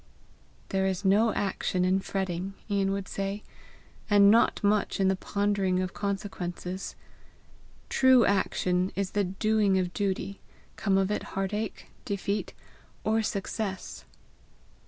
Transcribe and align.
"There 0.69 0.87
is 0.87 1.05
no 1.05 1.31
action 1.35 1.85
in 1.85 1.99
fretting," 1.99 2.55
Ian 2.67 2.91
would 2.91 3.07
say, 3.07 3.43
"and 4.09 4.31
not 4.31 4.63
much 4.63 4.99
in 4.99 5.09
the 5.09 5.15
pondering 5.15 5.79
of 5.79 5.93
consequences. 5.93 6.95
True 7.87 8.25
action 8.25 8.91
is 8.95 9.11
the 9.11 9.23
doing 9.25 9.77
of 9.77 9.93
duty, 9.93 10.39
come 10.75 10.97
of 10.97 11.11
it 11.11 11.21
heartache, 11.37 11.91
defeat, 12.03 12.55
or 13.03 13.21
success." 13.21 14.05